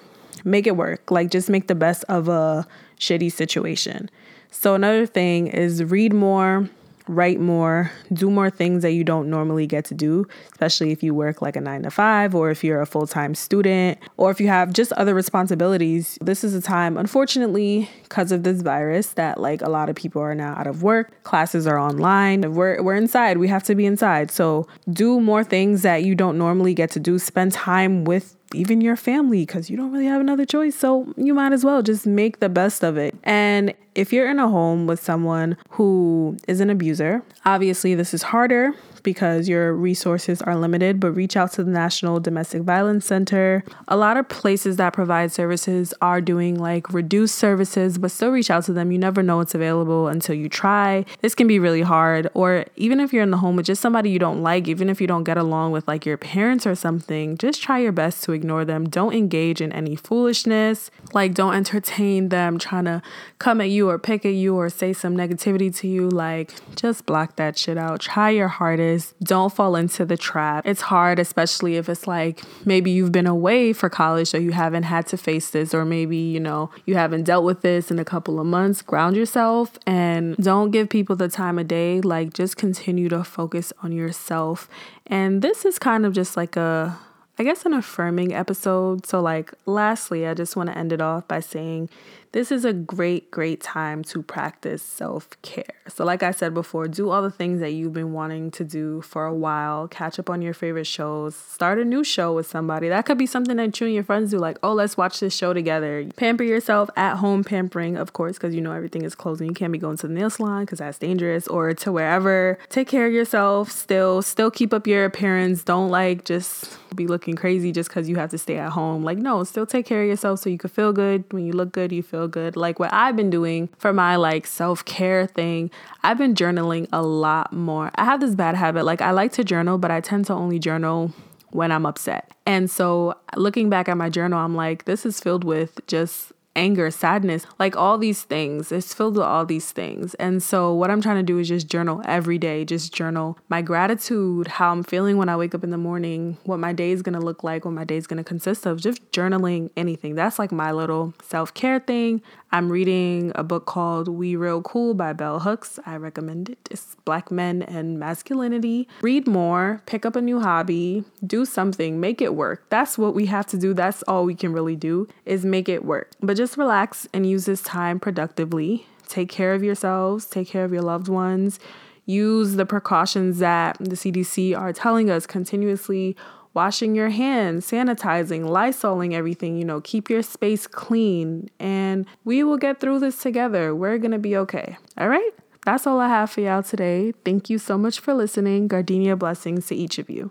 make 0.45 0.67
it 0.67 0.77
work. 0.77 1.11
Like 1.11 1.31
just 1.31 1.51
make 1.51 1.69
the 1.69 1.75
best 1.75 2.05
of 2.09 2.29
a 2.29 2.67
shitty 2.99 3.31
situation. 3.31 4.11
So 4.51 4.75
another 4.75 5.07
thing 5.07 5.49
is 5.49 5.85
read 5.85 6.15
more 6.15 6.69
write 7.09 7.41
more, 7.41 7.91
do 8.13 8.31
more 8.31 8.51
things 8.51 8.83
that 8.83 8.93
you 8.93 9.05
don't 9.05 9.31
normally 9.31 9.67
get 9.67 9.85
to 9.87 9.95
do, 9.95 10.27
especially 10.53 10.93
if 10.93 11.03
you 11.03 11.15
work 11.15 11.41
like 11.41 11.57
a 11.57 11.61
nine 11.61 11.83
to 11.83 11.91
five 11.91 12.35
or 12.35 12.51
if 12.51 12.65
you're 12.65 12.81
a 12.81 12.87
full 12.87 13.07
time 13.07 13.35
student 13.35 13.99
or 14.17 14.31
if 14.31 14.41
you 14.41 14.49
have 14.49 14.73
just 14.73 14.93
other 14.93 15.15
responsibilities. 15.15 16.19
This 16.21 16.45
is 16.45 16.55
a 16.55 16.61
time, 16.61 16.97
unfortunately, 16.97 17.89
because 18.03 18.33
of 18.33 18.43
this 18.43 18.63
virus, 18.63 19.09
that 19.11 19.41
like 19.41 19.63
a 19.63 19.69
lot 19.69 19.89
of 19.89 19.97
people 19.97 20.21
are 20.23 20.35
now 20.35 20.55
out 20.55 20.67
of 20.67 20.83
work, 20.83 21.23
classes 21.25 21.67
are 21.67 21.79
online, 21.79 22.55
we're, 22.55 22.83
we're 22.83 22.95
inside, 22.95 23.39
we 23.39 23.49
have 23.49 23.63
to 23.65 23.75
be 23.75 23.87
inside. 23.87 24.31
So 24.31 24.67
do 24.91 25.21
more 25.21 25.45
things 25.45 25.83
that 25.83 26.03
you 26.03 26.15
don't 26.15 26.39
normally 26.39 26.75
get 26.75 26.91
to 26.93 27.01
do, 27.01 27.19
spend 27.19 27.53
time 27.53 28.05
with 28.05 28.37
even 28.57 28.81
your 28.81 28.97
family 28.97 29.45
because 29.45 29.71
you 29.71 29.77
don't 29.77 29.93
really 29.93 30.07
have 30.07 30.21
another 30.21 30.47
choice. 30.47 30.75
So 30.75 31.13
you 31.17 31.35
might 31.35 31.53
as 31.53 31.65
well 31.65 31.83
just 31.83 32.07
make 32.07 32.41
the 32.41 32.49
best 32.49 32.83
of 32.83 32.97
it. 32.97 33.15
And 33.23 33.75
if 33.95 34.13
you're 34.13 34.31
in 34.31 34.39
a 34.39 34.49
home 34.49 34.87
with 34.87 35.03
someone 35.03 35.57
who 35.71 36.37
is 36.49 36.61
an 36.61 36.71
abuser, 36.71 37.23
obviously 37.45 37.95
this 37.95 38.13
is 38.13 38.23
harder 38.23 38.75
because 39.07 39.49
your 39.49 39.73
resources 39.73 40.43
are 40.43 40.57
limited, 40.57 40.99
but 40.99 41.13
reach 41.13 41.37
out 41.37 41.53
to 41.53 41.63
the 41.63 41.71
National 41.71 42.19
Domestic 42.19 42.63
Violence 42.63 43.07
Center. 43.07 43.63
A 43.87 43.97
lot 43.97 44.17
of 44.17 44.29
places 44.29 44.77
that 44.77 44.93
provide 44.93 45.31
services 45.31 45.95
are 46.03 46.21
doing 46.21 46.59
like 46.59 46.93
reduced 46.93 47.37
services, 47.37 47.99
but 47.99 48.11
still 48.11 48.31
reach 48.31 48.51
out 48.51 48.65
to 48.65 48.73
them. 48.73 48.91
You 48.91 48.99
never 48.99 49.23
know 49.23 49.37
what's 49.37 49.55
available 49.55 50.09
until 50.09 50.35
you 50.35 50.49
try. 50.49 51.05
This 51.23 51.37
can 51.37 51.47
be 51.47 51.61
really 51.61 51.83
hard. 51.83 52.29
Or 52.35 52.67
even 52.75 52.99
if 52.99 53.13
you're 53.13 53.23
in 53.23 53.31
the 53.31 53.37
home 53.37 53.55
with 53.55 53.67
just 53.67 53.81
somebody 53.81 54.11
you 54.11 54.19
don't 54.19 54.43
like, 54.43 54.67
even 54.67 54.91
if 54.91 55.01
you 55.01 55.07
don't 55.07 55.23
get 55.23 55.39
along 55.39 55.71
with 55.71 55.87
like 55.87 56.05
your 56.05 56.17
parents 56.17 56.67
or 56.67 56.75
something, 56.75 57.39
just 57.39 57.63
try 57.63 57.79
your 57.79 57.93
best 57.93 58.25
to 58.25 58.33
ignore 58.33 58.65
them. 58.65 58.89
Don't 58.89 59.15
engage 59.15 59.61
in 59.61 59.73
any 59.73 59.95
foolishness. 59.95 60.91
Like, 61.13 61.33
don't 61.33 61.55
entertain 61.55 62.31
them 62.31 62.59
trying 62.59 62.87
to 62.87 63.03
come 63.39 63.61
at 63.61 63.71
you 63.71 63.89
or 63.89 64.01
pick 64.01 64.27
at 64.27 64.35
you 64.35 64.57
or 64.57 64.69
say 64.69 64.93
some 64.93 65.17
negativity 65.17 65.73
to 65.77 65.87
you. 65.87 66.09
Like, 66.09 66.53
just 66.75 67.07
block 67.07 67.37
that 67.37 67.57
shit 67.57 67.79
out. 67.79 68.01
Try 68.01 68.31
your 68.31 68.49
hardest 68.49 68.96
is 68.97 69.15
don't 69.23 69.53
fall 69.53 69.77
into 69.77 70.05
the 70.05 70.17
trap. 70.17 70.67
It's 70.67 70.81
hard, 70.81 71.19
especially 71.19 71.77
if 71.77 71.89
it's 71.89 72.07
like 72.07 72.43
maybe 72.65 72.91
you've 72.91 73.13
been 73.13 73.27
away 73.27 73.73
for 73.73 73.89
college 73.89 74.29
so 74.29 74.39
you 74.39 74.53
haven't 74.53 74.85
had 74.85 75.07
to 75.09 75.17
face 75.17 75.51
this, 75.51 75.75
or 75.75 75.85
maybe, 75.85 76.17
you 76.17 76.41
know, 76.41 76.71
you 76.87 76.97
haven't 76.97 77.25
dealt 77.25 77.45
with 77.45 77.63
this 77.63 77.91
in 77.91 77.99
a 77.99 78.05
couple 78.05 78.41
of 78.41 78.47
months. 78.47 78.83
Ground 78.83 79.17
yourself 79.17 79.79
and 79.87 80.37
don't 80.37 80.71
give 80.71 80.89
people 80.89 81.17
the 81.17 81.29
time 81.29 81.59
of 81.59 81.69
day. 81.69 82.01
Like, 82.01 82.33
just 82.33 82.57
continue 82.57 83.09
to 83.11 83.23
focus 83.25 83.73
on 83.83 83.93
yourself. 83.93 84.69
And 85.07 85.43
this 85.43 85.65
is 85.65 85.79
kind 85.79 86.05
of 86.05 86.13
just 86.13 86.37
like 86.37 86.57
a 86.57 86.99
I 87.39 87.45
guess 87.45 87.67
an 87.67 87.75
affirming 87.75 88.33
episode. 88.33 89.05
So, 89.05 89.21
like, 89.21 89.53
lastly, 89.67 90.27
I 90.27 90.33
just 90.33 90.57
want 90.57 90.71
to 90.71 90.79
end 90.79 90.93
it 90.93 91.03
off 91.03 91.29
by 91.29 91.41
saying 91.41 91.91
this 92.37 92.53
is 92.53 92.67
a 92.67 92.73
great, 92.75 93.31
great 93.31 93.63
time 93.63 94.05
to 94.05 94.21
practice 94.21 94.83
self 94.83 95.31
care. 95.41 95.65
So, 95.89 96.05
like 96.05 96.23
I 96.23 96.33
said 96.33 96.53
before, 96.53 96.87
do 96.87 97.09
all 97.09 97.23
the 97.23 97.31
things 97.31 97.61
that 97.61 97.71
you've 97.71 97.95
been 97.95 98.13
wanting 98.13 98.51
to 98.51 98.63
do 98.63 99.01
for 99.01 99.25
a 99.25 99.33
while. 99.33 99.89
Catch 99.89 100.19
up 100.19 100.29
on 100.29 100.43
your 100.43 100.53
favorite 100.53 100.87
shows. 100.87 101.35
Start 101.35 101.79
a 101.79 101.85
new 101.87 102.05
show 102.05 102.35
with 102.35 102.47
somebody. 102.47 102.91
That 102.91 103.07
could 103.07 103.17
be 103.17 103.25
something 103.25 103.57
that 103.57 103.81
you 103.81 103.87
and 103.87 103.95
your 103.95 104.05
friends 104.05 104.33
do, 104.33 104.37
like, 104.37 104.59
oh, 104.63 104.75
let's 104.75 104.99
watch 104.99 105.19
this 105.19 105.35
show 105.35 105.55
together. 105.55 106.07
Pamper 106.17 106.45
yourself 106.45 106.91
at 106.95 107.17
home, 107.17 107.43
pampering, 107.43 107.97
of 107.97 108.13
course, 108.13 108.37
because 108.37 108.55
you 108.55 108.61
know 108.61 108.73
everything 108.73 109.01
is 109.01 109.15
closing. 109.15 109.49
You 109.49 109.55
can't 109.55 109.73
be 109.73 109.79
going 109.79 109.97
to 109.97 110.07
the 110.07 110.13
nail 110.13 110.29
salon 110.29 110.67
because 110.67 110.81
that's 110.81 110.99
dangerous, 110.99 111.49
or 111.49 111.73
to 111.73 111.91
wherever. 111.91 112.59
Take 112.69 112.87
care 112.87 113.07
of 113.07 113.15
yourself. 113.15 113.71
Still, 113.71 114.21
still 114.21 114.51
keep 114.51 114.75
up 114.75 114.87
your 114.87 115.07
appearance. 115.07 115.65
Don't 115.65 115.89
like 115.89 116.27
just 116.27 116.79
be 116.95 117.07
looking 117.07 117.37
crazy 117.37 117.73
just 117.73 117.89
because 117.89 118.09
you 118.09 118.17
have 118.17 118.31
to 118.31 118.39
stay 118.39 118.59
at 118.59 118.73
home. 118.73 119.05
Like, 119.05 119.19
no, 119.19 119.45
still 119.45 119.67
take 119.67 119.87
care 119.87 120.03
of 120.03 120.09
yourself 120.09 120.41
so 120.41 120.51
you 120.51 120.59
can 120.59 120.71
feel 120.71 120.93
good. 120.93 121.25
When 121.33 121.47
you 121.47 121.53
look 121.53 121.73
good, 121.73 121.93
you 121.93 122.03
feel 122.03 122.26
good. 122.29 122.57
Like 122.57 122.79
what 122.79 122.93
I've 122.93 123.17
been 123.17 123.31
doing 123.31 123.69
for 123.79 123.93
my 123.93 124.17
like 124.17 124.47
self 124.47 124.85
care 124.85 125.27
thing, 125.27 125.71
I've 126.03 126.19
been 126.19 126.35
journaling 126.35 126.89
a 126.93 127.03
lot 127.03 127.53
more. 127.53 127.91
I 127.95 128.05
have 128.05 128.21
this 128.21 128.35
bad 128.35 128.55
habit. 128.55 128.85
Like, 128.85 129.01
I 129.01 129.11
like 129.11 129.33
to 129.33 129.45
journal, 129.45 129.79
but 129.79 129.91
I 129.91 130.01
tend 130.01 130.27
to 130.27 130.35
only 130.35 130.59
journal 130.59 131.13
when 131.51 131.73
I'm 131.73 131.87
upset. 131.87 132.31
And 132.45 132.71
so 132.71 133.17
looking 133.37 133.71
back 133.71 133.89
at 133.89 133.97
my 133.97 134.11
journal, 134.11 134.39
I'm 134.39 134.55
like, 134.55 134.85
this 134.85 135.07
is 135.07 135.21
filled 135.21 135.45
with 135.45 135.81
just 135.87 136.33
anger, 136.57 136.91
sadness, 136.91 137.47
like 137.59 137.77
all 137.77 137.99
these 137.99 138.25
things. 138.25 138.73
It's 138.73 138.93
filled 138.93 139.17
with 139.17 139.27
all 139.27 139.47
these 139.47 139.71
things. 139.71 140.15
And 140.15 140.43
so, 140.43 140.75
what 140.75 140.91
I'm 140.91 141.01
trying 141.01 141.17
to 141.19 141.23
do 141.23 141.39
is 141.39 141.49
just 141.49 141.69
journal 141.69 142.03
every 142.05 142.39
day, 142.39 142.65
just 142.65 142.93
journal 142.93 143.39
my 143.49 143.63
gratitude, 143.63 144.49
how 144.49 144.73
I'm 144.73 144.83
feeling 144.83 145.19
when 145.19 145.29
I 145.29 145.37
wake 145.37 145.55
up 145.55 145.63
in 145.63 145.71
the 145.71 145.79
morning, 145.79 146.39
what 146.45 146.59
my 146.59 146.73
day 146.73 146.91
is 146.91 147.03
going 147.03 147.19
to 147.19 147.25
look 147.25 147.45
like, 147.45 147.65
what 147.65 147.75
my 147.75 147.85
day 147.85 147.97
is 147.97 148.07
going 148.07 148.19
to 148.19 148.25
consist 148.25 148.67
of, 148.67 148.81
just 148.81 149.09
journaling 149.13 149.71
anything. 149.77 150.15
That's 150.15 150.39
like 150.39 150.51
my 150.51 150.73
little 150.73 151.15
self 151.23 151.55
care 151.55 151.79
thing. 151.79 152.23
I'm 152.53 152.71
reading 152.71 153.33
a 153.35 153.43
book 153.43 153.67
called 153.67 154.09
We 154.09 154.37
Real 154.37 154.63
Cool 154.63 154.95
by 154.95 155.13
Bell 155.13 155.41
Hooks. 155.41 155.79
I 155.85 155.97
recommend 155.97 156.49
it. 156.49 156.69
It's 156.71 156.97
Black 157.05 157.31
Men 157.31 157.63
and 157.63 157.99
Masculinity. 157.99 158.89
Read 159.03 159.27
more, 159.27 159.83
pick 159.85 160.07
up 160.07 160.17
a 160.17 160.23
new 160.23 160.41
hobby, 160.41 161.05
do 161.27 161.45
something, 161.45 162.01
make 162.01 162.23
it 162.23 162.35
work. 162.35 162.65
That's 162.71 162.97
what 162.97 163.15
we 163.15 163.27
have 163.27 163.47
to 163.49 163.59
do. 163.59 163.75
That's 163.75 164.03
all 164.05 164.25
we 164.25 164.35
can 164.35 164.53
really 164.53 164.77
do 164.77 165.09
is 165.25 165.45
make 165.45 165.69
it 165.69 165.85
work. 165.85 166.13
But 166.21 166.37
just 166.37 166.46
relax 166.55 167.07
and 167.13 167.27
use 167.27 167.47
this 167.47 167.63
time 167.63 167.99
productively. 167.99 168.87
Take 169.09 169.29
care 169.29 169.55
of 169.55 169.63
yourselves, 169.63 170.27
take 170.27 170.49
care 170.49 170.65
of 170.65 170.73
your 170.73 170.83
loved 170.83 171.09
ones. 171.09 171.59
Use 172.05 172.55
the 172.55 172.67
precautions 172.67 173.39
that 173.41 173.77
the 173.79 173.97
CDC 173.97 174.57
are 174.57 174.73
telling 174.73 175.11
us 175.11 175.27
continuously 175.27 176.17
washing 176.55 176.95
your 176.95 177.11
hands, 177.11 177.71
sanitizing, 177.71 178.45
lysoling 178.45 179.13
everything, 179.13 179.59
you 179.59 179.65
know, 179.65 179.81
keep 179.83 180.09
your 180.09 180.23
space 180.23 180.67
clean, 180.67 181.51
and 181.61 182.07
we 182.25 182.43
will 182.43 182.57
get 182.57 182.81
through 182.81 182.99
this 182.99 183.21
together. 183.21 183.75
We're 183.75 183.99
gonna 183.99 184.19
be 184.19 184.37
okay. 184.39 184.79
All 184.97 185.09
right? 185.09 185.31
That's 185.67 185.87
all 185.87 186.01
I 186.01 186.09
have 186.09 186.31
for 186.31 186.41
y'all 186.41 186.63
today. 186.63 187.13
Thank 187.25 187.51
you 187.51 187.59
so 187.59 187.77
much 187.77 187.99
for 187.99 188.15
listening. 188.15 188.69
Gardenia 188.69 189.17
blessings 189.17 189.67
to 189.67 189.75
each 189.75 189.99
of 189.99 190.09
you. 190.09 190.31